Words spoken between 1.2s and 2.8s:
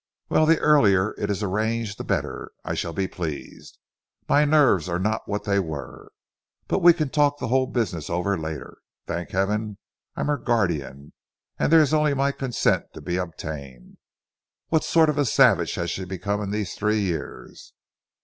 is arranged, the better I